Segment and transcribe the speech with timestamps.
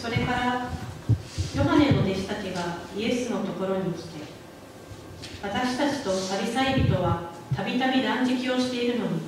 [0.00, 0.70] それから
[1.54, 4.08] ヨハネの弟子たちがイエスのところに来て
[5.42, 9.20] 私たちとパリサイ人はたびたび断食をしているのに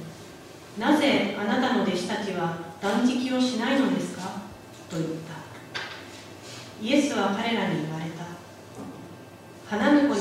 [0.79, 4.23] なぜあなたの弟子たちは断食をしないのですか？
[4.89, 5.43] と言った。
[6.83, 8.25] イエスは彼らに言われた。
[9.69, 10.15] 花婿に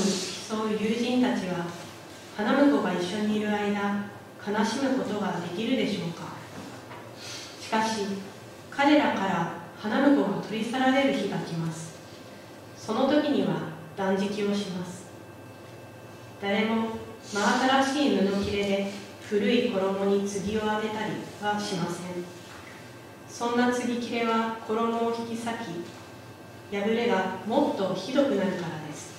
[0.49, 1.65] 競う友人たちは
[2.35, 4.11] 花婿が一緒にいる間
[4.45, 6.33] 悲しむことができるでしょうか？
[7.61, 8.05] しかし
[8.69, 11.95] 彼らから花婿が取り去られる日が来ます。
[12.77, 13.55] その時には
[13.97, 15.07] 断食をします。
[16.39, 16.89] 誰も
[17.23, 17.41] 真
[17.81, 18.91] 新しい布切れで
[19.27, 22.23] 古い衣に継を当てたりはしません。
[23.27, 25.45] そんな継ぎ切れは衣を引き裂
[26.69, 29.13] き破れがもっとひどくなるからです。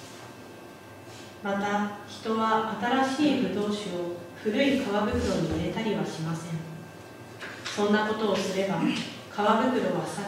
[1.42, 6.60] また人は新しいブドウ酒を古い皮袋に入れたりはしません。
[7.64, 8.80] そんなことをすれば
[9.32, 10.20] 皮袋は裂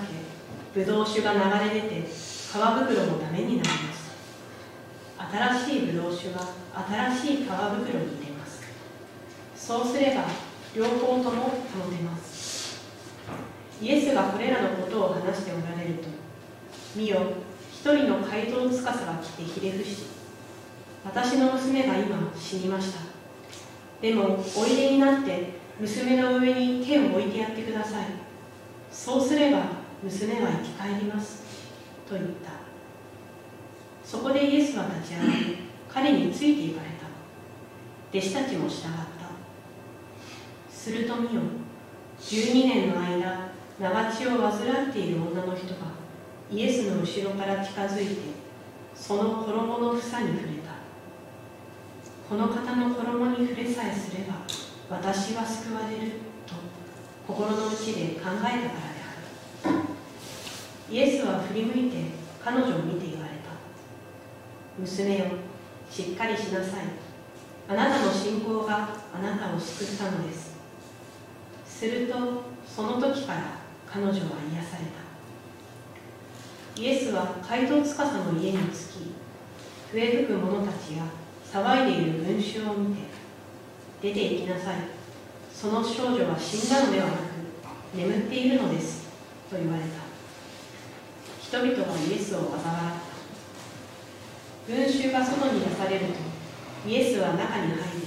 [0.74, 4.14] けブドウ酒が流れ出て皮袋もダメになります。
[5.18, 6.40] 新しいブドウ酒は
[6.88, 8.62] 新しい皮袋に入れます。
[9.54, 10.24] そうすれば
[10.74, 12.82] 両方とも保てます。
[13.82, 16.08] イエスがこれらのことを話しておられると
[16.96, 17.18] 見よ
[17.70, 20.06] 一人の怪盗司が来てひれ伏し
[21.04, 23.00] 私の娘が今死にました。
[24.00, 28.23] でもおいでになって娘の上に手を置いてやってください。
[28.94, 29.64] そうすれば
[30.04, 31.42] 娘は生き返ります
[32.08, 32.52] と言った。
[34.04, 35.56] そこでイエスは立ち上がり
[35.88, 37.06] 彼について行かれた。
[38.16, 39.14] 弟子たちも従った。
[40.70, 41.42] すると見よ
[42.20, 45.92] 12年の間長血を患っている女の人が
[46.52, 48.22] イエスの後ろから近づいて
[48.94, 50.22] その衣の房に触れ
[50.62, 50.74] た。
[52.28, 54.34] この方の衣に触れさえすれば
[54.88, 56.12] 私は救われる。
[57.26, 58.68] 心の内で考えたからで
[59.64, 59.74] ある。
[60.90, 61.96] イエスは振り向いて
[62.44, 63.50] 彼女を見て言われた。
[64.78, 65.24] 娘よ
[65.90, 66.84] しっかりしなさい。
[67.66, 70.54] あなたの信仰があなたを救ったのです。
[71.66, 72.14] すると
[72.66, 73.40] その時から
[73.86, 74.22] 彼女は癒
[74.62, 74.84] され
[76.76, 76.82] た。
[76.82, 79.14] イエスは街道司の家に着き
[79.92, 81.04] 笛吹く者たちや
[81.50, 83.02] 騒いでいる群衆を見て
[84.02, 85.03] 出て行きなさい。
[85.54, 87.16] その少女は死んだのではなく
[87.94, 89.04] 眠っているのです
[89.48, 89.88] と言われた。
[91.40, 92.66] 人々はイエスを嘲笑っ
[94.66, 94.74] た。
[94.74, 96.14] 群衆が外に出されると
[96.88, 98.06] イエスは中に入り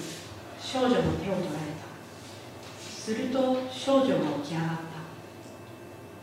[0.62, 1.88] 少女の手を取られた。
[2.80, 4.84] すると少女が起き上がった。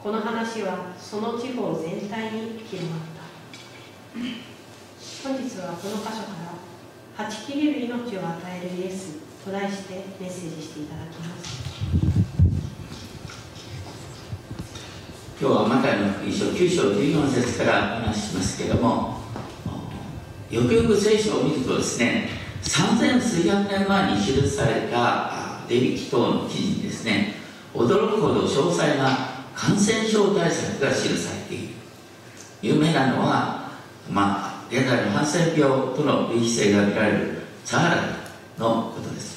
[0.02, 3.24] この話はその地方全体に広まった。
[5.24, 6.34] 本日はこの箇所か
[7.16, 11.64] ら「はち切れる命を与えるイエス」と題してメッセージしていただきます。
[15.38, 19.18] 今日はマタイの福音書9章14節からお話ししますけれども
[20.50, 22.28] よくよく聖書を見るとですね
[22.62, 27.34] 3000数百年前に記されたデビキ等の記事にですね
[27.74, 31.74] 驚くほど詳細な感染症対策が記されている。
[32.62, 33.72] 有名なのは、
[34.10, 38.02] まあ、現在のハンセン病との類似性が見られるサハラ
[38.58, 39.33] のことです。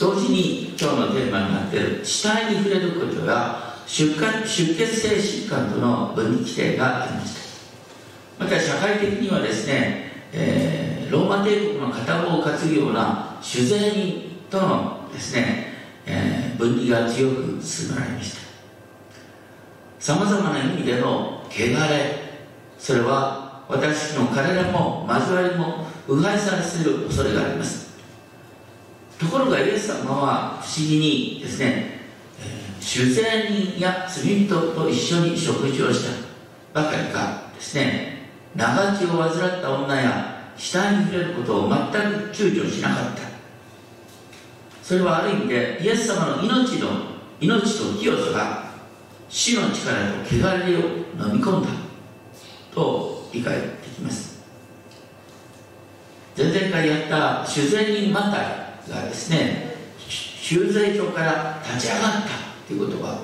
[0.00, 7.34] 同時に今日のテーマになっている死体に触れることや出出血性疾患との分離規定がありまし
[8.38, 8.44] た。
[8.44, 15.72] また社会的にはですね、えー、ローマ帝国の片方を担ぐような酒税人とのですね、
[16.06, 18.38] えー、分離が強く進められました。
[19.98, 21.58] さまざまな意味での汚
[21.90, 22.38] れ
[22.78, 27.87] それは私の体も交わりも腐敗させる恐れがあります。
[29.18, 32.00] ところがイエス様は不思議にですね、
[32.40, 36.04] えー、主税人や罪人と一緒に食事をし
[36.72, 41.98] たばかりかですね長血を患った女や死体に触れることを全く
[42.32, 43.28] 躊躇しなかった。
[44.82, 46.88] それはある意味でイエス様の命の
[47.40, 48.64] 命と清さが
[49.28, 50.80] 死の力と汚れを
[51.28, 51.68] 飲み込んだ
[52.74, 54.42] と理解できます。
[56.36, 62.28] 前々回やった修繕人マタイがですね修税所から立ち上がった
[62.66, 63.18] という言葉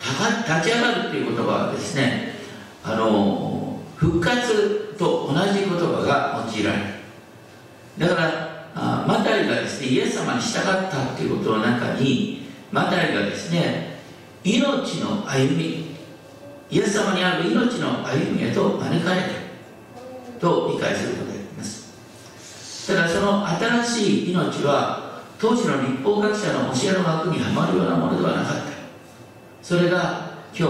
[0.00, 2.34] 立ち上がるという言葉はですね
[2.84, 6.84] あの復活と同じ言葉が用いられる。
[7.98, 13.98] だからあマタイがですねイエス様に従ったということの中にマタイがですね
[14.44, 14.60] 命
[15.00, 15.96] の歩み
[16.70, 19.26] イエス様にある命の歩みへと招かれる
[20.38, 22.86] と理解することができます。
[22.86, 25.07] ただその新しい命は
[25.38, 28.62] 当時の立法学者の教えの枠にはまるようなものではなかった。
[29.62, 30.68] それが今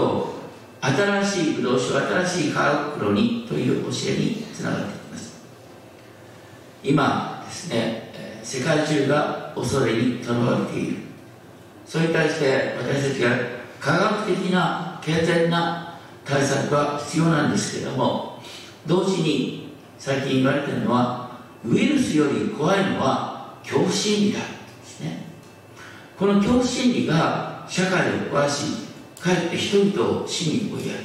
[0.81, 5.41] 日新しいブドウ酒新しい皮袋にという教えにつながっていきます。
[6.83, 8.11] 今ですね
[8.43, 10.97] 世界中が恐れにとらわれている。
[11.85, 13.29] それに対して私たちが
[13.79, 18.39] 科学的な健全な対策は必要なんですけれども
[18.85, 21.31] 同時に最近言われているのは
[21.65, 24.58] ウイルスより怖いのは恐怖心理だ。
[25.01, 25.25] ね。
[26.17, 28.89] この恐怖心理が社会を壊し
[29.21, 31.03] かえって人々を死に追いやる。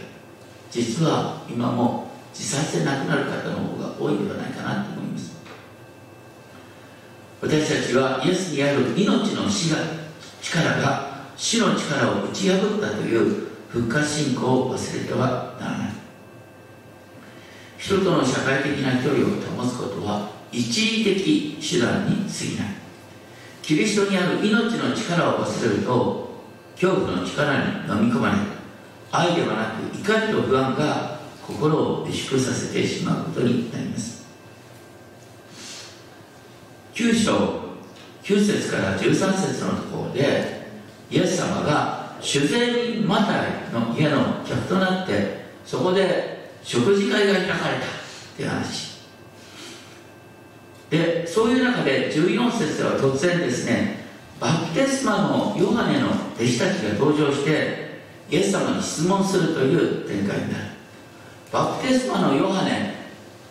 [0.71, 5.35] 実は今も自殺で亡くなる方の方が多いのではないかなと思います。
[7.41, 9.79] 私たちはイエスにある命の死が
[10.41, 15.89] 力が死の力を打ち破ったという復活信仰を忘れてはならない。
[17.79, 22.84] 人との社会的な距離を保つことは一時的手段に過ぎない。
[23.67, 26.29] キリストにある命の力を忘れると
[26.75, 28.37] 恐怖の力に飲み込まれ
[29.11, 34.25] 愛ではなく怒りと不安が心を萎縮させてしまうことになります。
[36.95, 37.33] 9章
[38.23, 40.69] 9節から13節のところで
[41.11, 47.89] イエス様が主税人マタイの家の客となってそこで食事会が開かれたっ
[48.37, 48.94] ていう話。
[50.95, 54.05] でそういう中で14節では突然ですね
[54.41, 57.85] バプテスマのヨハネの弟子たちが登場して
[58.31, 60.65] イエス様に質問するという展開になる。
[61.53, 62.95] バプテスマのヨハネ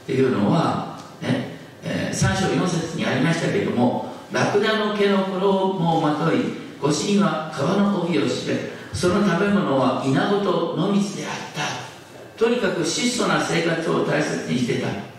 [0.03, 6.39] っていうのはね、えー、3章4節にありましたけれどもラクダの毛の衣をまとい
[6.81, 11.63] 腰には皮の帯をしてその食べ物は稲子と野水であった。
[12.37, 15.12] とにかく質素な生活を大切にしてた。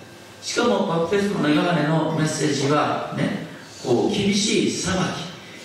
[0.44, 3.46] しかもバプテスマのヨハネのメッセージはね
[3.82, 4.94] こう厳しい裁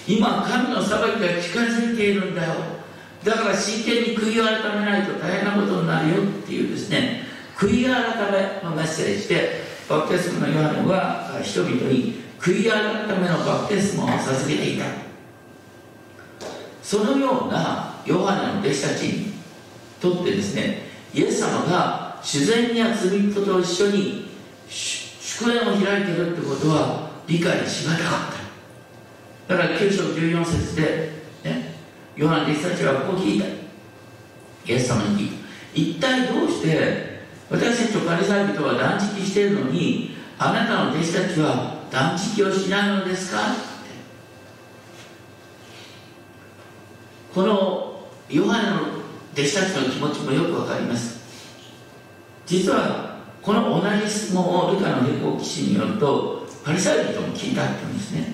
[0.08, 0.14] き。
[0.16, 2.54] 今神の裁きが近づいているんだよ。
[3.26, 7.24] だから真剣に悔い改めないと大変なことになるよっていうですね
[7.58, 7.94] 悔い改
[8.32, 14.86] めのメッセージでバプテスマのヨハネは人々に悔い改めのバプテスマを授けていた。
[16.82, 19.34] そのようなヨハネの弟子たちに
[20.00, 20.84] とってですね
[21.14, 24.29] イエス様が自然に罪人と一緒に
[25.40, 28.34] 祝宴を開いているってことは理解しがたかっ
[29.48, 29.56] た。
[29.56, 31.12] だから9章14節で、
[31.46, 31.76] ね、
[32.18, 33.46] ヨハネ弟子たちはこう聞いた。
[33.46, 35.36] イエス様に聞いた。
[35.74, 37.20] 一体どうして
[37.50, 43.40] 私たちとパリサイ人は断食しているのにあなたの弟子たちは断食をしないのですか？
[43.40, 43.60] って
[47.34, 48.76] このヨハネの
[49.34, 51.18] 弟子たちの気持ちもよくわかります。
[52.46, 53.09] 実は
[53.42, 58.34] この同じ質問をルカの旅行記事によるとパリサイ人も聞いたって言うんですね。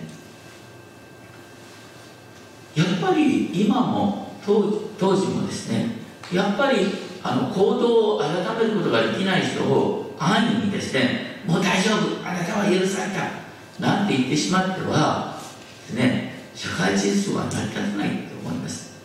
[2.75, 5.91] やっぱり今も当時もですね
[6.31, 6.87] やっぱり
[7.23, 13.45] あの行動を改めることができない人を安易にですねもう大丈夫あなたは許された
[13.79, 15.39] なんて言ってしまっては
[15.87, 18.95] ですね社会秩序は成り立たないと思います。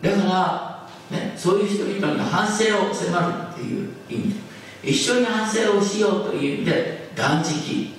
[0.00, 4.34] だから、ね、そういう人々に反省を迫るっていう意味。
[4.34, 4.43] で
[4.84, 7.94] 一緒に反省をしようという意味で断食。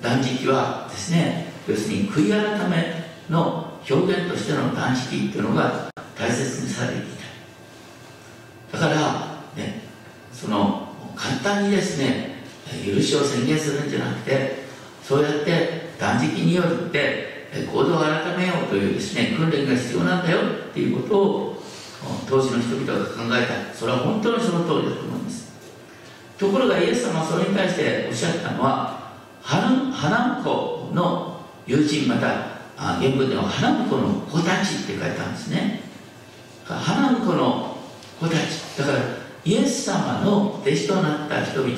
[0.00, 7.02] 断食はですね要するに悔い改めの表現としての断食っていうのが大切にされてい
[8.70, 8.78] た。
[8.78, 9.82] だからね
[10.32, 12.36] その簡単にですね
[12.86, 14.62] 許しを宣言するんじゃなくて
[15.02, 21.62] そうやって断食によって行動を改めようというですね訓練が必要なんだよっていうことを
[22.28, 23.74] 当時の人々が考えた。
[23.74, 25.57] それは本当にその通りだと思います。
[26.38, 35.80] ところがイエス様はそれに対しておっしゃったのは花婿の友人また原文では花婿の子たちって書いてあるんですね。
[36.64, 37.76] 花婿の
[38.20, 38.78] 子たち。
[38.78, 38.98] だから
[39.44, 41.74] イエス様の弟子となった人々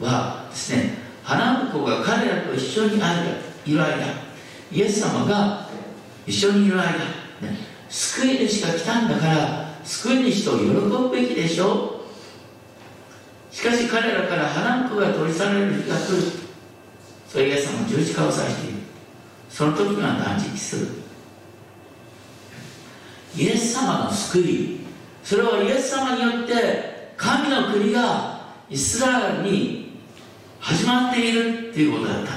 [0.00, 3.00] はですね花婿が彼らと一緒にい
[3.74, 4.26] る間
[4.70, 5.68] イエス様が
[6.26, 6.96] 一緒にいる間、ね、
[7.88, 11.95] 救い主が来たんだから救い主と喜ぶべきでしょ
[13.56, 16.22] しかし彼らから花婿が取り去られる日が来る。
[17.26, 18.78] それイエス様の十字架を指している。
[19.48, 20.88] その時には断食する。
[23.34, 24.80] イエス様の救い。
[25.24, 30.00] それはイエス様によって神の国がイスラエルに
[30.60, 31.70] 始まっている。
[31.70, 32.32] っていうことだった。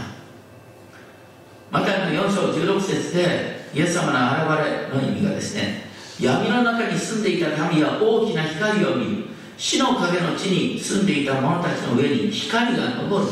[1.70, 5.84] マタイの4章16節でイエス様の現れの意味がですね
[6.18, 9.39] 闇の中に住んでいた民は大きな光を見る。
[9.60, 13.26] 死の影の地に住んでいた者たちの上に光が昇る。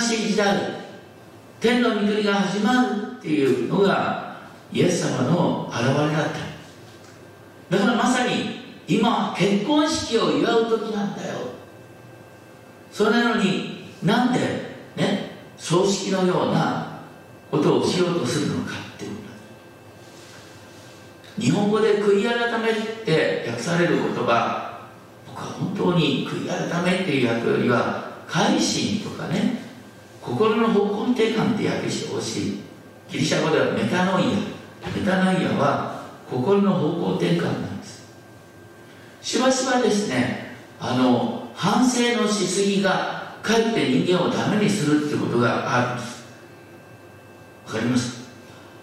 [0.00, 0.58] しい時代
[1.60, 4.40] 天の御国が始まるっていうのが
[4.72, 6.06] イエス様の現れだっ
[7.70, 7.76] た。
[7.76, 8.56] だからまさに
[8.88, 11.38] 今結婚式を祝う時なんだよ。
[12.90, 14.40] それなのになんで
[14.96, 17.00] ね葬式のような
[17.48, 19.06] ことをしようとするのかって
[21.38, 22.74] 日本語で悔い改めっ
[23.04, 24.80] て訳される言葉
[25.28, 29.60] 僕は本当に悔い改めっていう訳よりは改心とかね
[30.22, 32.60] 心の方向転換って訳してほしい。
[33.08, 34.26] ギリシャ語ではメタノイア。
[34.98, 38.04] メタノイアは心の方向転換なんです。
[39.22, 46.24] しばしばですねあの反省のしすぎがかえって人間をダメにするってことがあるんです。
[47.66, 48.26] わかります？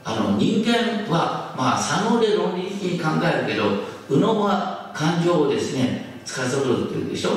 [0.06, 3.64] あの人間はまあ左脳で論理的に考えるけど
[4.10, 7.32] 右脳は感情をですね司るっていうでしょ？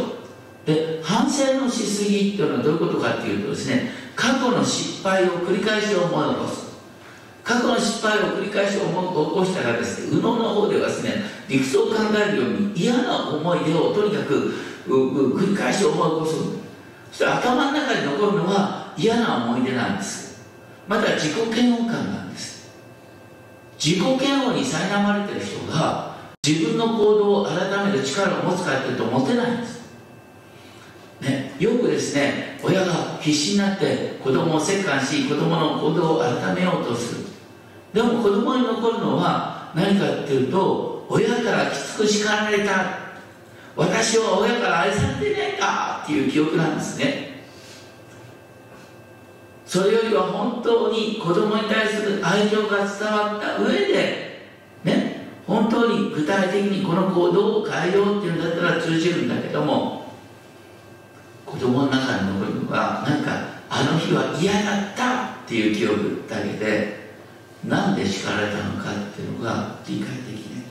[0.65, 6.67] で反省のしすぎっていうのはどういうことかっていうとですね過去の失敗を繰り返し思い起こす。
[7.45, 11.95] 過去の失敗を繰り返し思い起こしたらですね右脳の方ではですね理屈を考
[12.29, 14.53] えるように嫌な思い出をとにかく
[14.89, 16.35] 繰り返し思い起こす
[17.13, 20.45] そして頭の中に残るのは嫌な思い出なんです。
[20.89, 22.56] また自己嫌悪感なんです。
[23.79, 26.17] 自己嫌悪に苛まれてる人が
[26.47, 29.87] 自分の行動を改める力を持つかっていうと持てないんです。
[31.21, 37.27] ね、よくですね親が必死になって子供を折檻し子供の行動を改めようとする。
[37.93, 43.07] でも子供に残るのは何かっていうと親からきつく叱られた。
[43.77, 47.26] 私は親から愛されてないかっていう記憶なんですね。
[49.67, 54.49] それよりは本当に子供に対する愛情が伝わった上で
[54.85, 60.07] ね本当に具体的にこの行動を変えようっていうんだったら通じるんだけども
[61.45, 67.07] 子供の中に残るのはなんかあの日は嫌だったっていう記憶だけで
[67.65, 70.67] なんで叱られたのかっていうのが理解できない。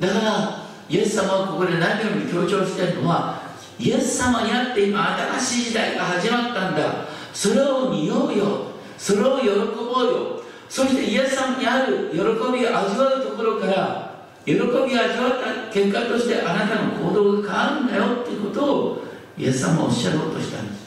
[0.00, 3.33] だからイエス様はここで何よりも強調してるのは
[3.78, 7.06] イエス様にあって今新しい時代が始まったんだ。
[7.32, 8.66] それを見ようよ。
[8.96, 10.40] それを喜ぼうよ。
[10.68, 12.22] そしてイエス様にある喜び
[12.66, 19.04] を味わうところから喜びを味わった結果としてあなたの行動が変わるんだよっていうことを
[19.36, 20.84] イエス様はおっしゃろうとしたんです。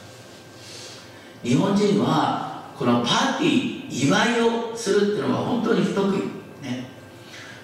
[1.43, 6.19] 日本人はこのパーティー祝いをするっていうのが本当に不得意。
[6.63, 6.89] ね。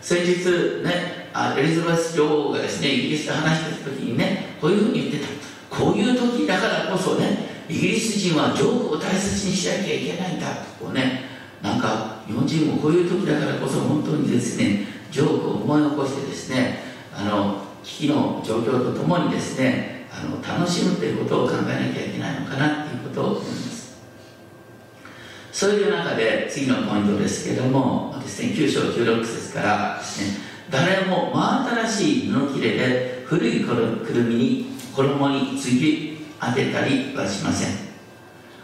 [0.02, 5.54] 先日ねあエリザベス女王がですねイギリスと話してた時にねこういうふうに言ってた。
[5.74, 10.48] こういう時だからこそねイギリス人はジョークを大切にしなきゃいけないんだ
[10.80, 11.24] こうね
[11.64, 23.74] なんか日本人もこういう時だからこそ本当にですねジョークを思い起こしてですねあの危機の状況とともにですねあの楽しむということを考えなきゃいけないのかなということを思います。
[25.52, 34.66] そういう中で次のポイントですけれどもですね9章16節からですね誰も真新しい布切れで古いくるみに
[34.96, 37.70] 衣に継ぎ当てたりはしません。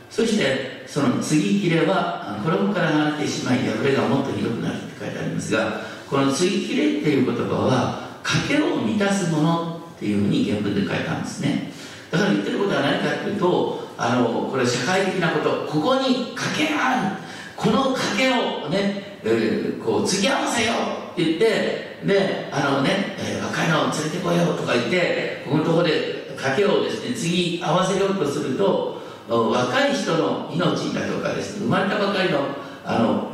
[0.09, 11.71] そしてその継ぎ切れは衣から離れてしまい破れがもっとひどくなるって書いてありますがこの継ぎ切れっていう言葉は賭けを満たすものっていうふうに原文で書いたんですね。
[12.09, 17.17] だから言ってることは何かっていうとあのこれ社会的なことここに賭けがある。
[17.55, 32.39] この賭けをね、えー、こう継ぎ合わせようって言ってであのね、えー、若いのを連れてこようとか言ってここのところで賭けをですね継ぎ合わせようとすると若い人の命だとかですね生まれたばかりの
[32.85, 33.31] あの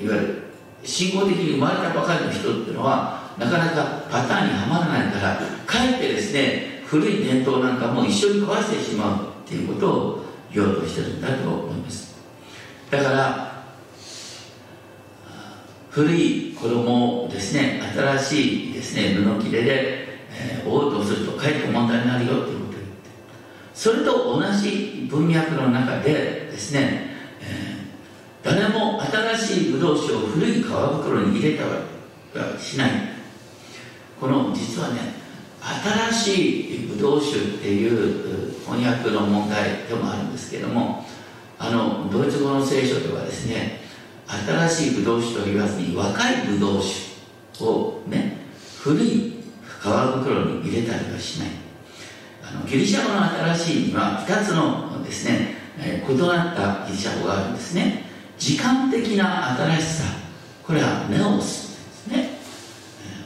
[0.00, 0.42] いわゆる
[0.82, 12.16] 信仰的に生まれたばかりの人っていうのはなかなかパターンにはまらないからかえってですね古い伝統なんかも一緒に壊してしまうっていうことを言おうとしてるんだと思います。
[12.90, 13.64] だから
[15.90, 22.76] 古い子供をですね新しいですね布切れで、えー、覆うとするとかえって問題になるよっていうことを言って。
[23.74, 26.12] それと同じ文脈の中で
[26.50, 27.10] ですね
[27.42, 27.76] え
[28.42, 32.90] 誰も新しいブドウ酒を古い皮袋に入れたはしない。
[34.20, 35.14] この実はね
[35.60, 41.04] 新しいブドウ酒っていう翻訳の問題でもあるんですけども
[41.58, 43.85] あのドイツ語の聖書ではですね
[44.28, 48.38] 新しいブドウ酒と言わずに若いブドウ酒をね
[48.80, 49.36] 古い
[49.80, 51.48] 皮袋に入れたりはしない。
[52.42, 58.04] あのギリシャ語の新しいには2つのですね、え異なったギリシャ語があるんですね。
[58.38, 60.04] 時間的な新しさ。
[60.64, 62.30] これはネオスですね。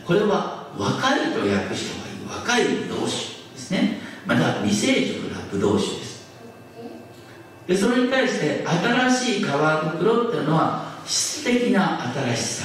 [0.07, 2.67] これは若いと訳した方がいい。
[2.67, 4.01] 若いブドウ酒ですね。
[4.27, 6.11] また未成熟なブドウ酒です。
[7.67, 12.65] でそれに対して新しい皮袋っていうのは質的な新しさ。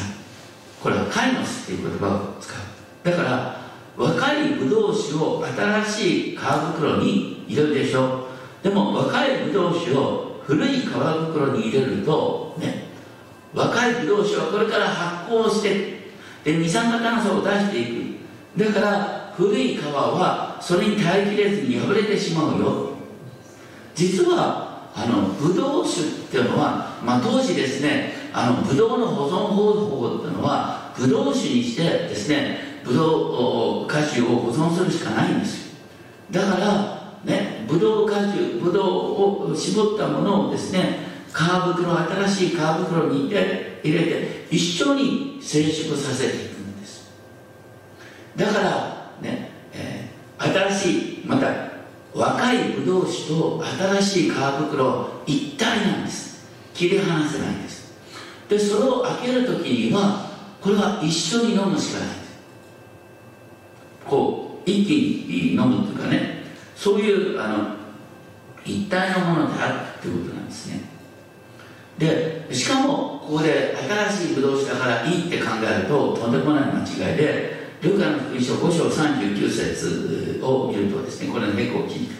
[0.81, 3.09] これはカイノスっていう言葉を使う。
[3.09, 3.65] だから
[3.97, 8.27] 若いブドウ酒を新しい皮袋に入れるでしょ。
[8.61, 12.89] でも若いブドウ酒を古い皮袋に入れるとね
[13.53, 16.11] 若いブドウ酒はこれから発酵して
[16.43, 17.85] で二酸化炭素を出してい
[18.55, 18.63] く。
[18.65, 22.89] だから古い皮はそれに耐えきれずに破れてしまうよ。
[23.95, 35.75] 実はあのブドウ酒っていうのは、まあ、当時ですねあのブドウの保存方法っていうのはブドウ酒にしてですねブドウ果汁を保存するしかないんですよ。
[36.31, 40.99] だからねブドウ果汁ブドウを絞ったものをですね
[41.33, 47.09] 皮袋新しい皮袋に入れ入れて一緒に成熟させていくんです。
[48.35, 51.47] だからね、えー、新しいまた
[52.13, 56.45] 若いブドウ酒と新しい皮袋一体なんです。
[56.73, 57.84] 切り離せないんです。
[58.49, 60.29] でそれを開ける時には
[60.61, 62.09] これは一緒に飲むしかない。
[64.05, 66.43] こう一気に飲むというかね。
[66.75, 67.75] そういうあの
[68.65, 70.81] 一体のものであるということなんですね。
[71.97, 73.75] でしかもここで
[74.09, 82.15] 新しいブドウ酒だからいいって考えるととんでもない間違いでルカの福音書5章39節を見るとですねこれの結構聞いて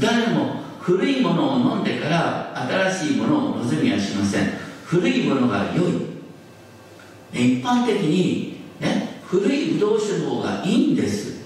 [0.00, 2.52] 誰も古いものを飲んでから
[2.90, 4.57] 新しいものを望みはしません。
[4.88, 6.08] 古いものが良い。
[7.30, 11.44] 一般的にね古いブドウ酒の方がいいんです。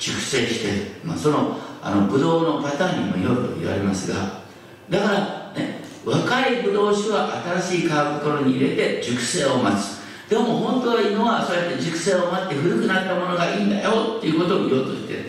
[0.00, 4.40] 熟成して、まあ、そのあのブドウのパターンにもよると言われますが。
[4.88, 9.98] だからね若いブドウ酒は新しい皮袋に入れて熟成を待つ。
[10.30, 14.16] でも本当はいいのはそうやって熟成を待って古くなったものがいいんだよ。
[14.16, 15.24] っていうことを言おうとしてる。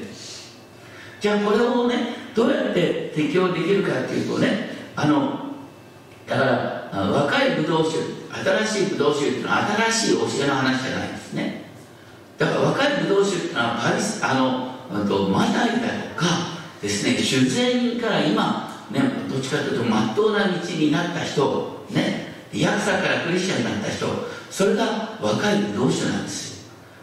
[1.20, 5.50] じゃあこれをねどうやって適用できるかっていうとねあの
[6.26, 8.00] だから若いブドウ酒
[8.66, 11.64] 新しいブドウ酒っていうのは新しい教えの話じゃないんですね。
[12.38, 16.26] だから若いブドウ酒っていうのはパリスあのとマタイだとか
[16.82, 17.18] ですね。
[17.18, 22.30] 主税人から今ねどっちかというとまっとうな道になった人ね。
[22.54, 24.08] ヤクサからクリスチャンになった人。
[24.50, 26.50] それが若いブドウ酒なんですよ。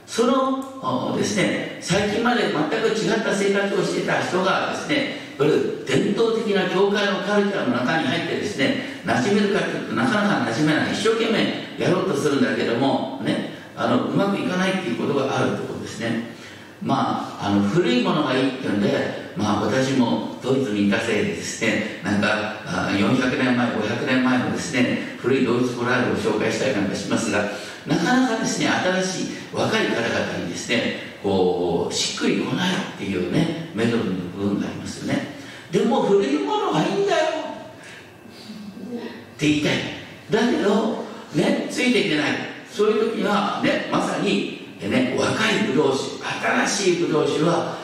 [0.06, 5.50] そのですね最近まで全く違った生活をしてた人がですねこれ
[5.86, 16.34] 伝統的な教会のカルチャーの中に入ってですね馴染めるかというとなかなか馴染めない一生懸命やろうとするんだけどもねあのうまくいかないっていうことがあるってことですね。
[16.82, 22.56] まああの古いものがいいっていうんでまあ私もドイツにいたせいでですねなんか
[22.92, 27.44] 400年前500年前のですね古いドイツコラールを紹介したりなんかしますが
[27.86, 35.34] なかなかですね新しい若い方々にですねこうしっくりこないっていうねメドルの部分がありますよね。
[35.72, 37.24] でも古いものがいいんだよ。
[39.34, 39.76] って言いたい。
[40.30, 42.30] だけどねついていけない。
[42.70, 46.24] そういう時はねまさにね若いブドウ酒
[46.64, 47.76] 新しいブドウ酒は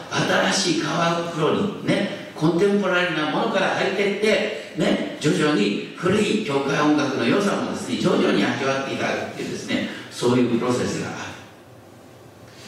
[0.53, 0.85] 新しい皮
[1.33, 11.13] 袋にねコンテンポラリーなものから入っていってね徐々に古い教会音楽の良さもですね徐々に味わっていただくっていうですねそういうプロセスがあ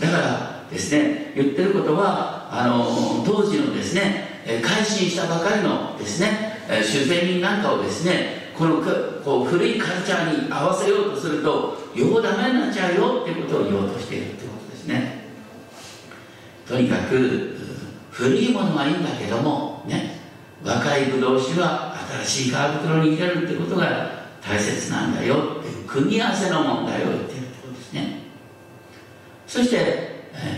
[0.01, 0.11] る。
[0.11, 8.83] だからですね言ってることはあの当時のですね改心したばかりのですね主税人なんかをですねこの
[9.25, 15.25] こう古いカルチャーに合わせようとするとようダメになっちゃうよっていうことを言おうとしているってことですね。
[16.67, 17.57] とにかく
[18.11, 20.21] 古いものはいいんだけどもね
[20.65, 28.19] 若いブドウ酒は新しい皮袋に入れるってことが大切なんだよっていう組み合わせの問題を言ってるってことですね。
[29.47, 30.14] そして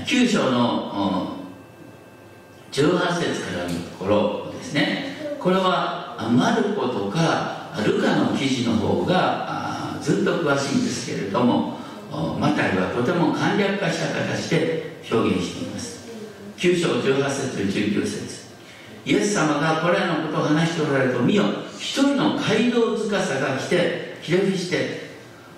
[0.07, 1.37] 9章の
[2.73, 5.37] 18節からのところですね。
[5.39, 11.79] これはマルコとかルカの記事の方がずっと詳しいんですけれども
[12.41, 16.09] マタイはとても簡略化した形で表現しています。
[16.57, 18.47] 9章18節19節。
[19.05, 21.45] イエス様がこれらのことを話しておられると見よ。
[21.79, 25.07] 一人の街道塚さが来てひれ伏して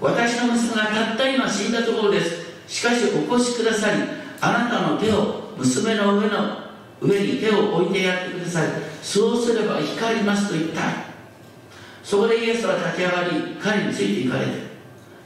[0.00, 2.37] 私の娘がたった今死んだところです。
[2.68, 4.02] しかしお越しくださり
[4.40, 6.68] あなたの手を娘の上の
[7.00, 8.68] 上に手を置いてやってください
[9.02, 11.08] そうすれば光りますと言った。
[12.08, 14.52] そこでイエスは立ち上がり彼についていかれて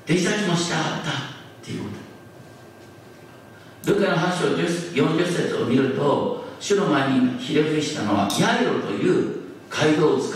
[0.04, 1.32] 弟子たちも従った。
[1.62, 1.88] っていうこ
[3.84, 3.92] と。
[3.92, 10.32] ルカの8章40節を見ると主の前にひれ伏したのはヤイロという街道司。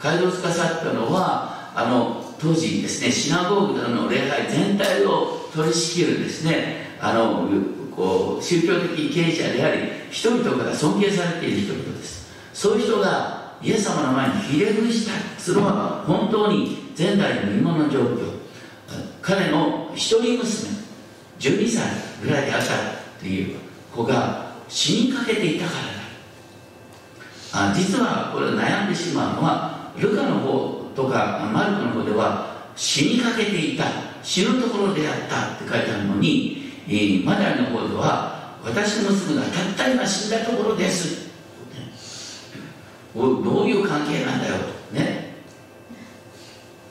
[0.00, 7.48] 街道司っていうのはあの当時ですねシナゴーグの礼拝全体を取り仕切るですねあの
[7.94, 12.28] こう宗教的経営者であり人々から尊敬されている人々です。
[12.54, 18.38] そういう人がイエス様の前にひれ伏したそれは本当に前代未聞の状況。
[19.20, 20.70] 彼の一人娘
[21.38, 21.84] 12歳
[22.22, 23.56] ぐらいであったという
[23.94, 25.72] 子が死にかけていたか
[27.52, 27.70] らだ。
[27.70, 34.07] あ実はこれ悩んでしまうのはルカの方とかマルコの方では死にかけていた。
[34.28, 41.32] 死ぬところであったって書いてあるのに、えー、マダリの方では私の娘がたった今死んだところです、ね、
[43.14, 44.56] どういう関係なんだよ。
[44.90, 45.28] とね。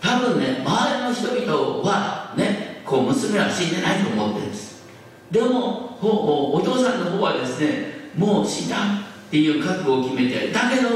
[0.01, 4.83] 多分ね周りの人々はねこう娘は死んでないと思ってるんです。
[5.29, 10.89] でもお父さんの方はですねもう死んだっていう覚悟を決めてだけど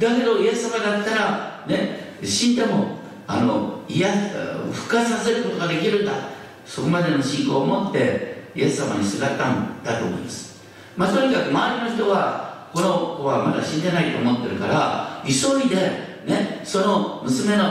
[0.00, 4.10] だけどイエス様だったらね死んでもあのいや
[4.72, 6.12] 復活させることができるんだ。
[6.64, 10.60] そこまでの信仰を持ってイエス様にすがったんだと思います。
[10.96, 15.76] まあとにかく周りの人はこの子はまだ死んでないと思ってるから急いで
[16.26, 17.64] ねその娘の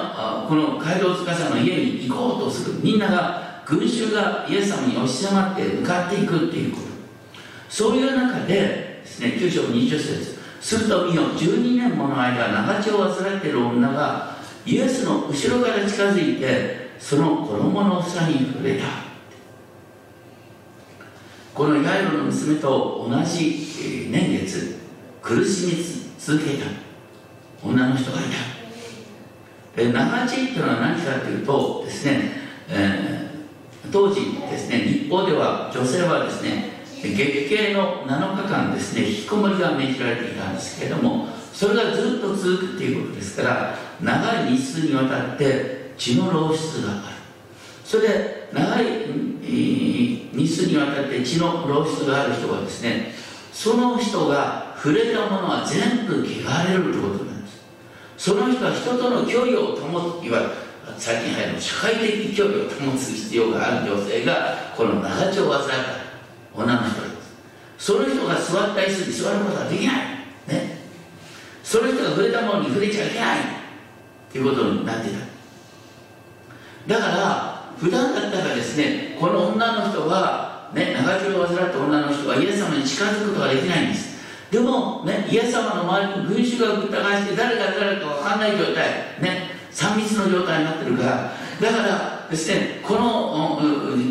[0.47, 2.79] この街道司の家に行こうとする。
[2.81, 6.87] みんなが群衆がイエス様に押し迫って向かっていくっていうこと。
[7.67, 8.53] そういう中で
[9.03, 14.34] ですね9章20節すると見よ12年もの間長血を患っている女が
[14.65, 18.85] イエスの後ろから近づいてその衣の房に触れた。
[21.53, 24.79] このヤイロの娘と同じ年月
[25.21, 25.73] 苦しみ
[26.17, 26.65] 続けた。
[27.63, 28.55] 女の人がいた。
[29.75, 32.31] で長血っていうのは何かというとですね、
[32.69, 47.15] えー、当時ですね日報では女性はですね月経の7日間ですね引きこもりが命じられていたんですけれどもそれがずっと続くっていうことですから長い日数にわたって血の漏出がある。
[47.85, 48.85] それで長い
[49.41, 53.13] 日数にわたって血の漏出がある人はですね
[53.53, 57.63] その人が触れたものは全部汚れるということなんです。
[58.17, 60.51] その人は人との距離を保ついわゆる
[60.97, 65.75] 最近流行る社会的距離を保つ必要がある女性がこの長丁を患った
[66.53, 67.33] 女の人です。
[67.77, 69.95] その人が座った椅子に座ることはできない。
[70.47, 70.84] ね。
[71.65, 73.39] その人が触れたものに触れちゃいけない
[74.31, 75.09] ということになって
[76.87, 76.95] た。
[76.95, 84.15] だから普段だったらですねこの女の人はね長きを患った女の人はイエス様に近づくことができないんです。
[84.51, 89.19] でもねイエス様の周りに群衆が疑いして誰が誰か分かんない状態。
[89.19, 91.31] ね3密の状態になってるから。
[91.59, 93.59] だからですねこの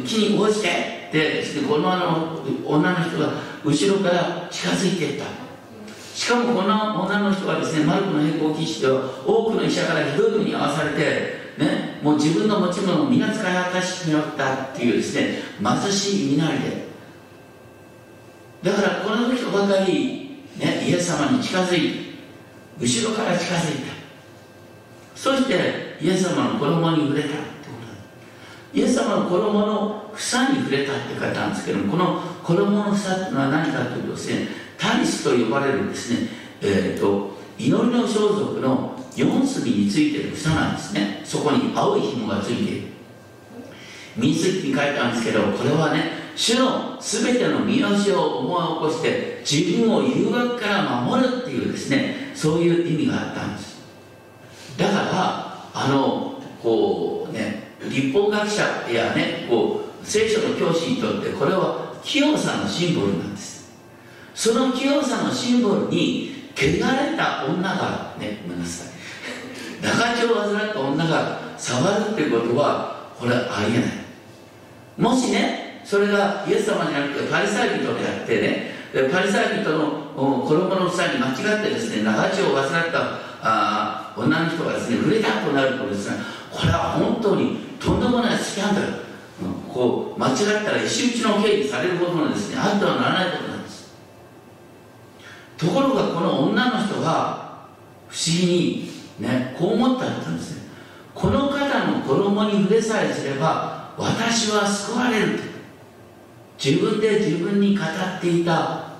[0.04, 5.43] 木に応じてでですねこのあの女の人が後ろから近づいていった。
[6.14, 11.00] しかもこの女の人はですねマルコの並行記事では多くの医者からひどい目に遭わされて、
[11.58, 16.84] ね、もう自分の持ち物を皆使い果たしてしまったっていうですね貧しい身なりで。
[18.62, 22.04] だからこの人ばかり、ね、イエス様に近づいて
[22.80, 23.92] 後ろから近づいた
[25.16, 27.42] そしてイエス様の衣に触れたってこ
[28.72, 36.28] とイエス様の衣の房に触れたって書いてあるんですけどもこの衣の房っていうのは何かというとですねタリスと呼ばれるですね、
[36.60, 41.22] えーと、祈りの装束の4隅についてる房なんですね。
[41.24, 42.88] そこに青い紐がついている。
[44.14, 53.80] 民数記に書いてあるんですけどこれはね主の全ての見教えを思い起こして自分を誘惑から守るっていうですねそういう意味があったんです。
[54.76, 63.53] だからあのこうね立法学者やねこう聖書の教師にとってこれは清さのシンボルなんです。
[64.34, 68.94] その清さのシンボルに汚れた女がねごめんなさい。
[69.80, 73.90] 長血を患った女が触るっていうことはこれはありえない。
[74.98, 78.74] もしねそれがイエス様じゃなくてパリサイ人であってね
[79.12, 86.16] パリサイ人の衣の房に間違ってですね長血を患ったあ女の人がですね触れたとなるとですね。
[86.50, 88.94] これは本当にとんでもないスキャンダル、うん
[89.74, 93.53] こう間違ったら石打ちの刑にされるほどのですねあってはならないこと
[95.56, 97.66] ところがこの女の人は
[98.08, 98.90] 不思議に
[99.20, 100.64] ねこう思ったんですね。
[101.14, 105.38] この方の衣に触れさえすれば私は救われる
[106.62, 108.94] 自分で自分に語っていた。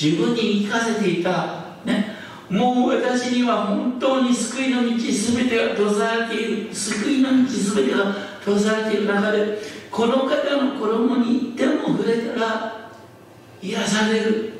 [0.00, 1.76] 自分に言い聞かせていた。
[1.84, 2.14] ね。
[2.50, 6.74] もう私には本当に救いの道全てが閉ざされている。
[6.74, 9.58] 救いの道全てが閉ざされている中で
[9.90, 12.90] この方の衣にでも触れたら
[13.62, 14.53] 癒される。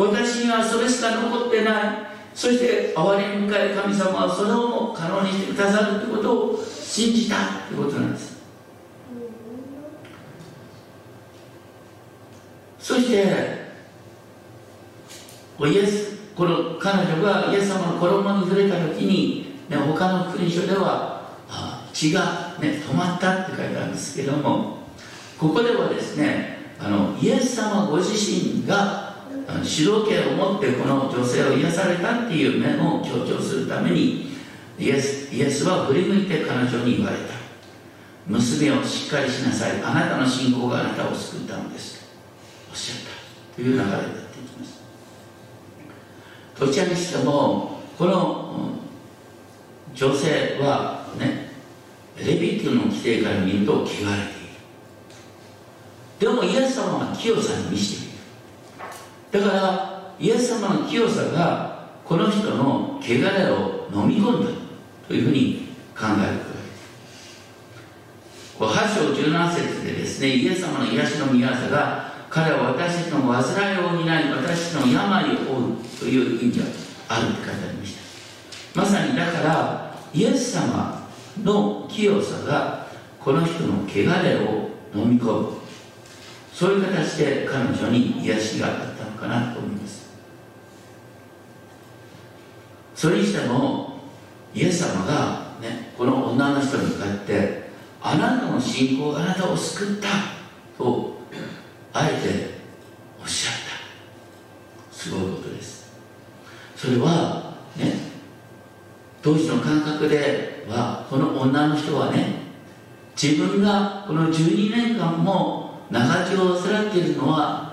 [0.00, 2.10] 私にはそれしか残ってない。
[2.34, 7.36] そして哀れみ深い神様はそれをも可能にしてくださるということを信じた
[7.68, 8.40] ということなんです。
[12.78, 13.60] そして
[15.60, 21.34] イエスこの彼女がイエス様の衣に触れた時に、ね、他の福音書では
[21.92, 24.78] 血が、ね、止まったって書いてあるんですけども
[25.38, 28.99] ここではですねあのイエス様ご自身が
[29.64, 34.30] 主導権を持ってこの女性を癒されたっていう面を強調するために
[34.78, 37.34] イエスイエスは振り向いて彼女に言われた。
[38.26, 39.82] 娘をしっかりしなさい。
[39.82, 42.08] あなたの信仰があなたを救ったのです。
[42.70, 43.56] おっしゃった。
[43.56, 44.08] という流れになって
[44.38, 44.80] いきます。
[46.58, 48.70] どちらにしてもこの
[49.94, 51.50] 女性はね
[52.16, 54.10] レビットの規定から見ると汚れている。
[56.20, 58.09] でもイエス様は清さに見せている。
[59.30, 64.50] だからイエス様の清さがこの人の汚れを飲み込んだ
[65.06, 66.50] というふうに考えるこ
[68.58, 76.64] とができる8章17節でですねイエス様の癒しの御業が彼は私たちの煩いを担い私の病を負うという意味が
[77.08, 77.28] ある。
[77.28, 77.96] って書いてありまし
[78.74, 81.08] たまさにだからイエス様
[81.42, 82.86] の清さが
[83.18, 85.60] この人の汚れを飲み込む。
[86.52, 88.84] そういう形で彼女に癒しがあった。
[88.84, 88.89] の
[89.20, 90.10] かなと思います。
[92.94, 94.00] それにしても
[94.54, 97.70] イエス様が、ね、この女の人に向かって
[98.02, 100.08] あなたの信仰があなたを救った
[100.76, 101.18] と
[101.92, 102.50] あえて
[103.20, 104.94] おっしゃった。
[104.94, 105.92] すごいことです。
[106.76, 108.10] それはね
[109.22, 112.40] 当時の感覚ではこの女の人はね
[113.20, 117.69] 自分がこの12年間も長血を患っているのは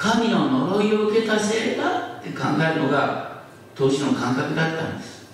[0.00, 3.42] 神の呪いを受けたせいだって考えるのが
[3.74, 5.28] 当時の感覚だったんです。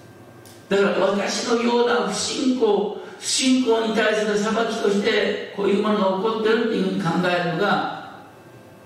[0.68, 8.24] だから私のような不信仰不信仰に対する裁きとしてこういうものが起こってるっていうふうに考えるのが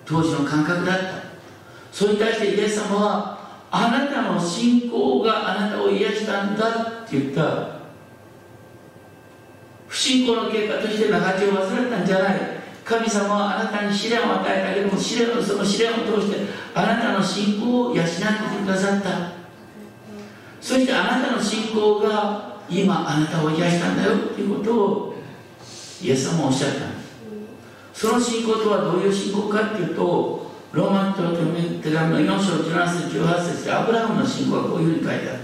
[0.04, 1.04] 当時の感覚だった。
[1.90, 3.40] それに対してイエス様は
[3.70, 6.68] あなたの信仰があなたを癒したんだ
[7.04, 7.80] って言った。
[9.88, 12.59] 不信仰の結果として長血を患ったんじゃない。
[12.84, 16.40] 神様はあなたに試練を与えたけども試練その試練を通して
[16.74, 19.40] あなたの信仰を養ってくださった。
[20.60, 25.14] そしてあなたの信仰が今あなたを癒したんだよっていうことを
[26.02, 27.00] イエス様はおっしゃった。
[27.92, 31.32] その信仰とはどういう信仰かっていうとローマ人の
[31.82, 35.38] 手紙の4章17節18節でアブラハムの信仰はこういうふうに書いてある。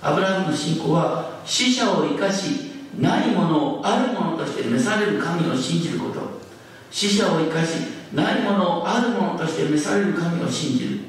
[0.00, 6.47] アブラハムの信仰は死者を生かしないものをあるものとして召される神を信じること。
[6.90, 7.76] 死者を生かし
[8.14, 11.00] ないものをあるものとして召される神を信じる。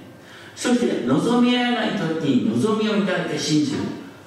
[0.56, 3.80] そして望み合えない時に望みを抱いて信じる。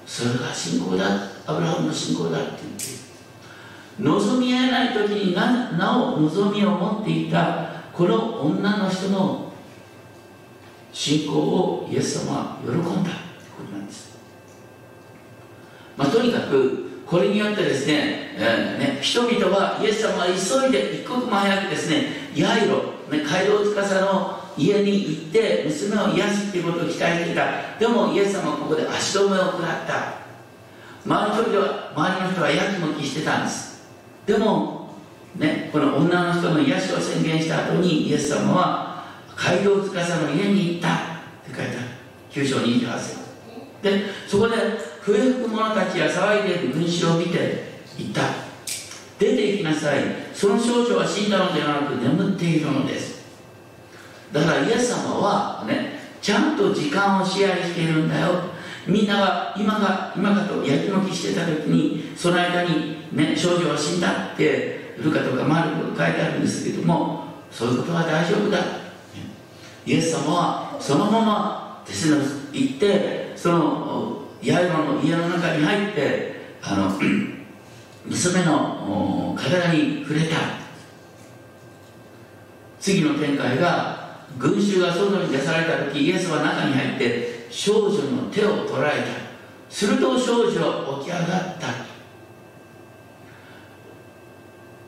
[0.06, 1.32] それが信仰だ。
[1.46, 3.02] アブラハムの信仰だって言って
[3.98, 9.52] 望み合えない時にななお望みを持っていたこの女の人の
[10.92, 14.16] 信仰をイエス様は喜んだということなんです、
[15.96, 16.81] まあ、とにかく
[17.12, 22.76] これによってですね,、えーね、人々はイエス様は急いで一刻も早くですねヤイロ、
[23.10, 27.76] ね、街道司の家に行って娘を癒すっていうことを期待していた。
[27.78, 30.22] でもイエス様はここで足止めを食らった。
[31.04, 33.82] 周りの人は周りの人はやきもきしてたんです。
[34.24, 34.94] でも
[35.36, 39.04] ねこの女の人の癒しを宣言した後にイエス様は
[39.36, 40.98] 街道司の家に行ったっ
[41.44, 41.70] て書いてある。
[42.30, 43.16] 9章28節。
[43.82, 44.56] でそこで
[45.04, 48.22] 笛吹く者たちや騒いでいる群衆を見て言った。
[49.18, 50.02] 出て行きなさい。
[50.34, 53.22] その少女は死んだのではなく眠っているのです。
[54.32, 58.52] だからイエス様はねちゃんと時間をシェアしているんだよ。
[58.86, 68.58] みんなが今が今かとやきもきしてた時にその間に、ね、少女は死んだってルカとかマルコ書いてあるんですけどもそういうことは大丈夫だ。
[69.84, 76.90] イエス様はそのままですね行ってそのヤイロの家の中に入ってあの
[78.04, 80.36] 娘の体に触れた。
[82.80, 89.22] 次の展開が群衆が外に出された時イエスは中に入って少女の手を捉えた。
[89.72, 91.92] すると少女は起き上がった。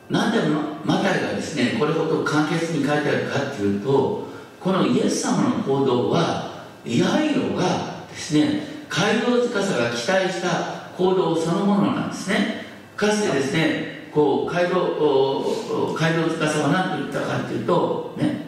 [0.09, 0.39] なんで
[0.83, 4.27] マタイがですねこれほど簡潔に書いてあるかっていうと
[4.59, 12.65] このイエス様の行動はヤイロがですね街道司が期待した行動そのものなんですね。
[12.95, 18.45] かつてですねこう街道街道司は何と言ったかっていうとね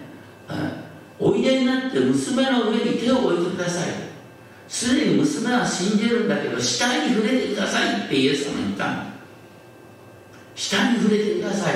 [1.20, 3.90] おいでになって娘の上に手を置いてください。
[4.70, 9.06] すでに娘は死んでるんだけど死体に触れてくださいってイエス様言った
[10.56, 11.74] 死体に触れてください。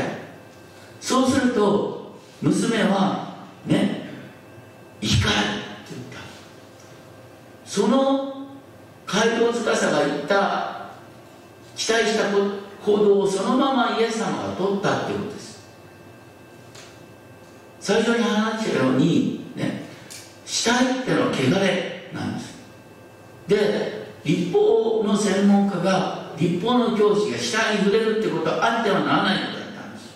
[1.00, 4.10] そうすると娘はね
[5.02, 5.45] 生き返るって
[5.91, 6.19] 言った。
[7.65, 8.31] その
[9.21, 10.89] 街道司が言った
[11.75, 15.62] 期待した行動をそのままイエス様が取ったっていうことです。
[17.79, 19.86] 最初に話したようにね
[20.43, 22.55] 死体っていうのは汚れなんです。
[23.47, 30.15] で立法の専門家が立法の教師が死体に触れるってことはあってはならないことだったんです。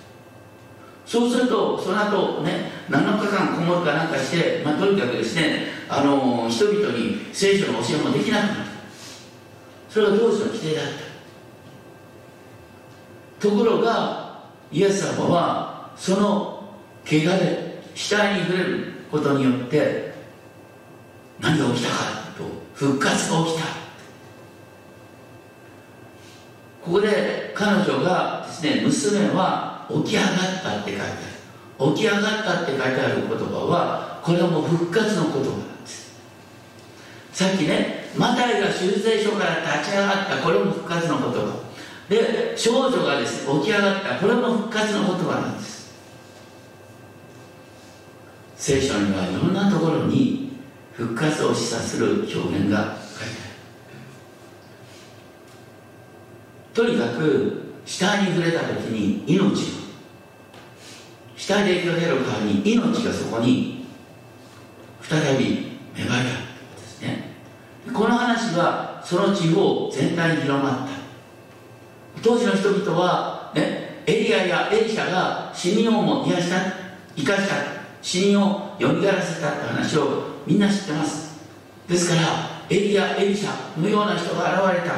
[1.06, 8.75] そうするとその後ね7日間こもるかなんかして、まあ、とにかくですねあの人々に聖書の教えもできなくなった
[9.96, 10.86] それが当時の規定だっ
[13.40, 13.48] た。
[13.48, 16.68] ところがイエス様はその
[17.06, 20.14] 汚れ死体に触れることによって
[21.40, 21.96] 何が起きたか
[22.38, 23.64] と復活が起きた。
[26.84, 30.32] ここで彼女がですね娘は起き上がっ
[30.62, 31.94] たって書いてある。
[31.96, 36.20] 起き上がったって書いてある言葉はこれはもう復活の言葉なんです。
[37.32, 41.66] さっきねマタイが修正書から立ち上がったこれも復活の言葉。
[42.10, 44.20] で少女がですね起き上がった。
[44.20, 45.94] これも復活の言葉なんです。
[48.56, 50.58] 聖書にはいろんなところに
[50.94, 53.48] 復活を示唆する表現が書いてあ
[56.84, 56.86] る。
[56.86, 59.86] とにかく死体に触れた時に命
[61.36, 63.86] 死体で影響を得る代わりに命がそこに
[65.02, 66.45] 再び芽生えた。
[67.96, 72.22] この話はその地方全体に広まった。
[72.22, 76.56] 当時の人々は、ね、エリアやエリシャが死人をも癒した
[77.16, 77.56] 生かした
[78.02, 81.40] 死人をよみがらせたって話をみんな知ってます。
[81.88, 82.22] ですから
[82.70, 84.96] エリアエリシャのような人が現れた。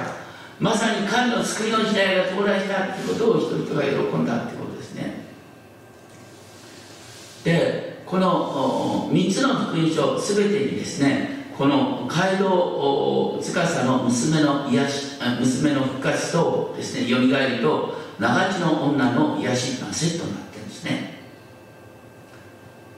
[0.60, 5.22] まさに神の救いの時代が到来したってことを人々が喜んだってことですね。
[7.44, 21.18] でこの3つの福音書全てにですねこの街道司の娘の癒し娘の復活とですねよみがえりと長地の女の癒しがセットになってるんですね。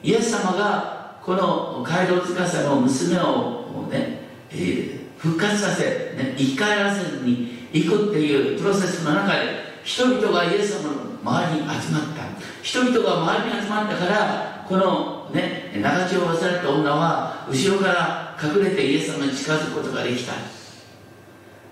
[0.03, 5.83] イエス様がこの街道司の娘をね、えー、復活させ、
[6.17, 12.21] ね、生き返らせずに行くっていうプロセスの中で人々がイエス様の周りに集まった。
[12.61, 20.33] 人々が周りに集まったからこのね長血を忘れた女は後ろから隠れてイエス様に近づくことができた。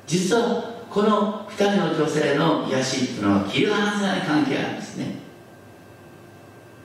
[0.07, 5.19] 実はこの2人の女性の癒しっていうのは切り離せない関係なんですね。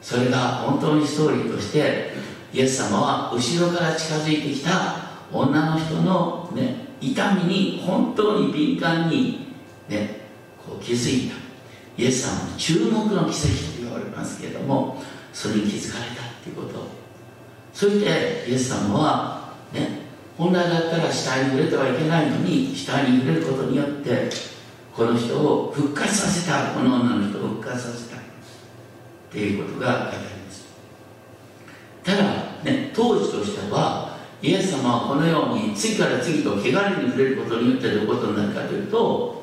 [0.02, 2.10] それが本当にストーリーとして
[2.52, 4.96] イエス様は後ろから近づいてきた
[5.32, 9.54] 女の人の、ね、痛みに本当に敏感に、
[9.88, 10.21] ね、
[10.66, 11.36] こう気づいた。
[11.96, 16.86] イエス様の注目の奇跡と言われますけれどもそれに気づかれたっていうこと。
[17.74, 20.02] そしてイエス様はね
[20.38, 24.30] 本来だったら死体に触れてはいけないのに死体に触れることによって
[24.94, 26.72] この人を復活させた。
[26.72, 28.20] この女の人を復活させたっ
[29.30, 30.64] ていうことが書いてあります。
[32.04, 32.22] ただ
[32.64, 36.72] ね当時としてはイエス様はこのように次から次と汚れに
[37.10, 39.41] 触れることによってどういうことになるかというと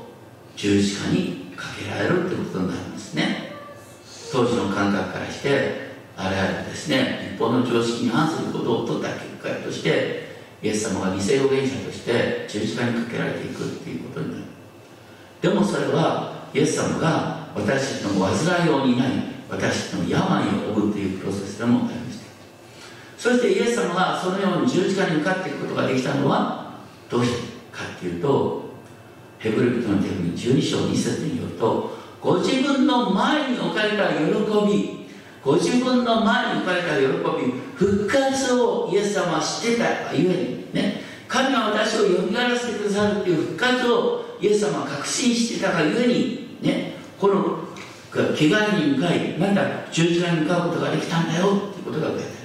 [0.55, 3.53] 十字架にかけられるということになるんですね。
[4.31, 7.33] 当時の感覚からしてあれはですね。
[7.33, 10.29] 日本の常識に反することを取った結果として
[10.62, 14.43] イエス様が偽預言者として十字架にかけられていくっていうことになる。
[15.41, 19.12] でもそれはイエス様が私たちの煩いを担い
[19.49, 22.19] 私たちの病を負うというプロセスでもあります
[23.17, 26.73] そしてイエス様がそのように十字架に向かっていくことができたのは
[27.09, 28.58] どうしてかっていうと
[29.39, 34.23] ヘブル人の手紙12章2節によるとご自分の前に置かれた喜
[34.67, 34.99] び
[35.41, 37.06] ご自分の前に置かれた喜
[37.45, 47.60] び復活をイエス様は知ってたゆえにね神は私をよみがらせてくださるという復活をイエス様は確信してたがゆえにねこの
[48.12, 52.39] 汚れに向かいまた十字架に向かうことができたんだよっていうことが書いてある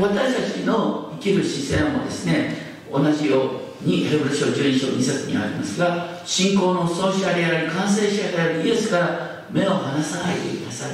[0.00, 2.56] 私たちの生きる姿勢もですね
[2.90, 10.90] 同じようにヘブル書12章2節にありますが信仰の創始者であり完成者であるイエスから目を離さないでください。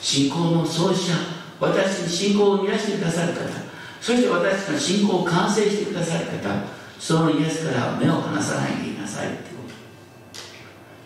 [0.00, 1.16] 信仰の創始者
[1.60, 3.40] 私に信仰を生み出してくださる方
[4.00, 6.48] そして私の信仰を完成してくださる方
[7.00, 9.62] そのイエスから目を離さないでいなさいってこ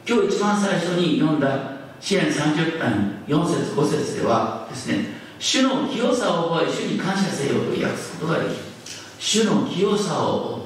[0.07, 0.15] と。
[0.15, 5.07] 今日一番最初に読んだ支援30編4節5節ではですね
[5.39, 8.55] 主の清さを覚え主に感謝せよと訳すことができる。
[9.19, 10.62] 主の清さを覚、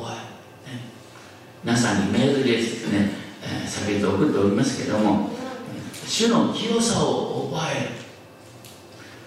[1.67, 3.11] 皆さんにメールですね、
[3.43, 5.31] えー、先ほど送っておりますけども
[6.07, 7.91] 主の清さを覚える。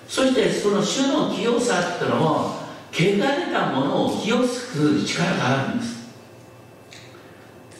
[0.08, 6.08] そしてその主の清さっていうのは汚れたものを清す力があるんです。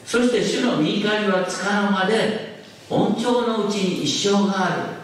[0.04, 5.00] そして主の右側にはつかの間で恩寵のうちに一生がある。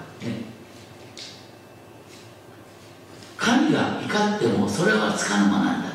[4.17, 5.86] かってもそれはつかの間なんだ。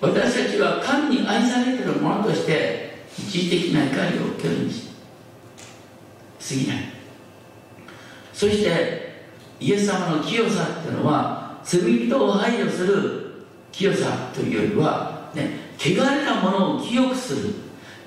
[0.00, 6.84] 私たちは神に愛されているものとして一時的な怒りを受けるに過ぎない
[8.32, 9.10] そして
[9.60, 17.54] イエス様の清さっていうのは罪人を配慮する清さというよりは、ね、汚れたものを清くする。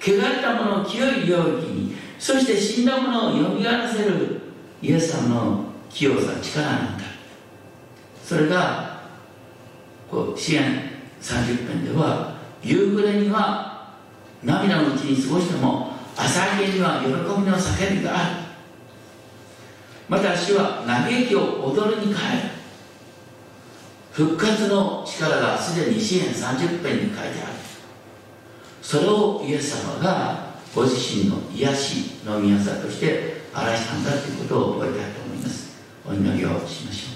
[0.02, 4.42] 汚れたものを清い領域にそして死んだものをよみがらせる
[4.82, 7.04] イエス様の清さ力なんだ。
[8.22, 9.04] それが
[10.12, 10.93] こう支援。
[11.24, 13.94] 30編では夕暮れには
[14.44, 18.36] 涙のうちに過ごしても朝明けには喜びの叫びがある。
[20.10, 22.50] また主は嘆きを踊るに変える。
[24.12, 27.34] 復活の力がすでに支援30編に書いてある。
[28.82, 35.78] それをイエス様がご自身の癒しの宮さとして表したんだということを覚えたいと思います。
[36.06, 37.13] お祈りをしましょう。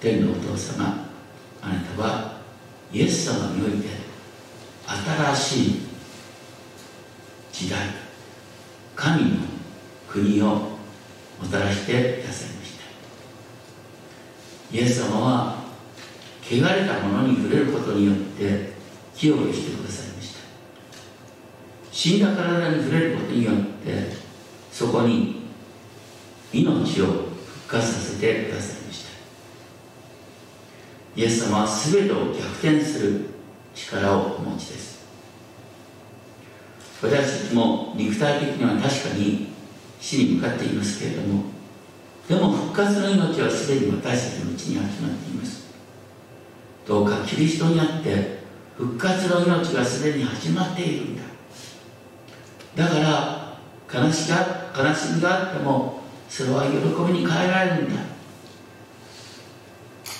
[0.00, 1.06] 天のお父様
[1.60, 2.40] あなたは
[2.90, 3.88] イエス様において
[4.86, 5.80] 新しい
[7.52, 7.80] 時代
[8.96, 9.30] 神の
[10.08, 10.78] 国をも
[11.50, 12.72] たらしてくださいまし
[14.70, 14.76] た。
[14.76, 15.64] イエス様は
[16.42, 18.72] 汚れたものに触れることによって
[19.14, 20.40] 清くしてくださいました。
[21.92, 24.16] 死んだ体に触れることによって
[24.72, 25.42] そこに
[26.52, 27.28] 命を復
[27.68, 28.79] 活させてください。
[31.16, 33.26] イエス様は全てを逆転する
[33.74, 35.00] 力をお持ちです。
[37.02, 39.48] 私たちも肉体的には確かに
[40.00, 41.44] 死に向かっていますけれども
[42.28, 45.70] でも復活の命はすでに私たちのうちに集まっています。
[46.86, 48.40] どうかキリストにあって
[48.76, 51.22] 復活の命がすでに始まっているんだ。
[52.76, 53.58] だから
[53.92, 56.78] 悲しが悲しみがあってもそれは喜
[57.12, 58.00] びに変えられるんだ。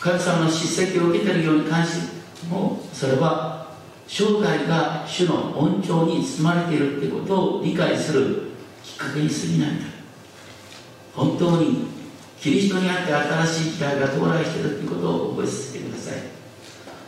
[0.01, 3.67] 神様の叱責を受けているように感じもそれは
[4.07, 8.51] 生涯が主の恩寵に包まれているということを理解する
[8.83, 9.85] きっかけに過ぎないんだ。
[11.15, 11.87] 本当に
[12.41, 16.15] キリストにあって新しい時代が到来しているということを覚えさせてください。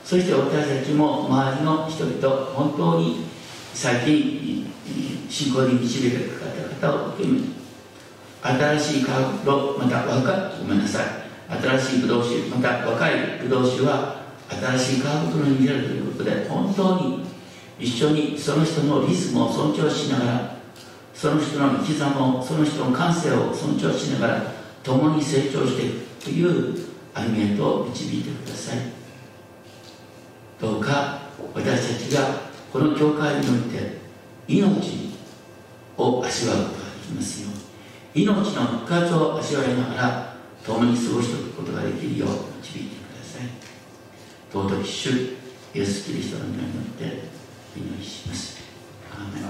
[0.04, 3.24] そして私たちも周りの人々本当に
[3.72, 4.70] 最近
[5.30, 6.24] 信仰に導かれ
[6.78, 7.40] た方を含め
[8.42, 11.21] 新しい科学とまた若ごめんなさい。
[11.60, 17.24] 新しいブドウ酒また若いブドウ酒は新しい科学のに見れるということで本当に
[17.78, 20.56] 一緒にその人のリズムを尊重しながら
[21.14, 24.42] その人の生き様をその人の感性を尊重しながら
[24.82, 26.74] 共に成長していくという
[27.14, 28.78] 歩みへと導いてください。
[30.60, 31.22] どうか
[31.54, 32.40] 私たちが
[32.72, 33.98] この教会において
[34.48, 35.12] 命
[35.98, 37.54] を味わうことができますよう
[38.18, 38.24] に。
[38.24, 40.31] 命の復活を味わいながら
[40.66, 42.28] 共に過ごしておくことができるよう
[42.62, 43.48] 導いてください。
[44.52, 45.10] 尊き主
[45.74, 47.04] イエス・キリストの皆によって
[47.76, 48.58] 祈りします。
[49.12, 49.40] アーメ